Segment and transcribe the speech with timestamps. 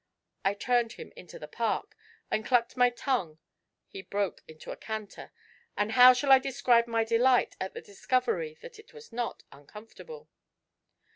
[0.43, 1.95] I turned him into the Park,
[2.31, 3.37] and clucked my tongue:
[3.85, 5.31] he broke into a canter,
[5.77, 10.27] and how shall I describe my delight at the discovery that it was not uncomfortable?